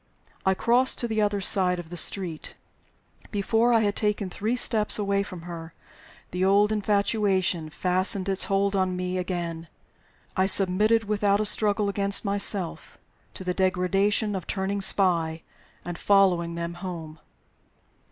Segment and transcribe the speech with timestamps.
[0.47, 2.55] I crossed to the other side of the street.
[3.29, 5.75] Before I had taken three steps away from her,
[6.31, 9.67] the old infatuation fastened its hold on me again.
[10.35, 12.97] I submitted, without a struggle against myself,
[13.35, 15.43] to the degradation of turning spy
[15.85, 17.19] and following them home.